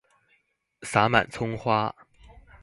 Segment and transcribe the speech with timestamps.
[0.81, 1.93] 灑滿蔥花